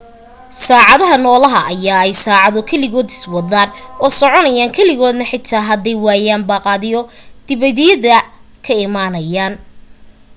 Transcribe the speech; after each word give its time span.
saacadaha 0.65 1.15
nolaha 1.25 1.59
ayaa 1.73 2.01
ay 2.05 2.13
saacado 2.23 2.59
keligooda 2.69 3.13
iswadaan 3.19 3.69
oo 4.03 4.09
soconayaan 4.19 4.75
keligooda 4.77 5.23
xitaa 5.31 5.67
haday 5.69 5.97
waayaan 6.05 6.43
baaqyo 6.49 6.99
dibadda 7.47 8.17
ka 8.65 8.73
imaado 8.85 9.57